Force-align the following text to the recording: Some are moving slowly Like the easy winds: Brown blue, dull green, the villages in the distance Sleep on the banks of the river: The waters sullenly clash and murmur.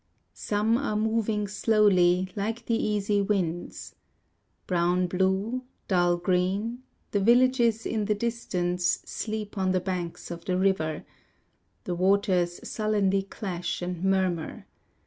Some 0.33 0.79
are 0.79 0.95
moving 0.95 1.47
slowly 1.47 2.31
Like 2.35 2.65
the 2.65 2.73
easy 2.73 3.21
winds: 3.21 3.93
Brown 4.65 5.05
blue, 5.05 5.61
dull 5.87 6.17
green, 6.17 6.81
the 7.11 7.19
villages 7.19 7.85
in 7.85 8.05
the 8.05 8.15
distance 8.15 9.03
Sleep 9.05 9.59
on 9.59 9.73
the 9.73 9.79
banks 9.79 10.31
of 10.31 10.45
the 10.45 10.57
river: 10.57 11.05
The 11.83 11.93
waters 11.93 12.67
sullenly 12.67 13.21
clash 13.21 13.83
and 13.83 14.03
murmur. 14.03 14.65